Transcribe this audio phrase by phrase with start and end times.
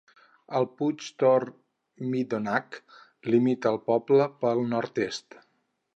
[0.59, 1.51] El puig Torr
[2.13, 2.79] Meadhonach
[3.33, 5.43] limita el poble al nord-est.